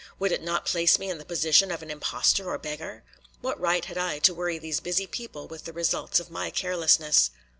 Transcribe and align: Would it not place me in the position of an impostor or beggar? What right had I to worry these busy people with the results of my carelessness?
Would 0.17 0.31
it 0.31 0.41
not 0.41 0.65
place 0.65 0.97
me 0.97 1.11
in 1.11 1.19
the 1.19 1.25
position 1.25 1.69
of 1.69 1.83
an 1.83 1.91
impostor 1.91 2.49
or 2.49 2.57
beggar? 2.57 3.03
What 3.41 3.59
right 3.61 3.85
had 3.85 3.99
I 3.99 4.17
to 4.17 4.33
worry 4.33 4.57
these 4.57 4.79
busy 4.79 5.05
people 5.05 5.47
with 5.47 5.65
the 5.65 5.73
results 5.73 6.19
of 6.19 6.31
my 6.31 6.49
carelessness? 6.49 7.29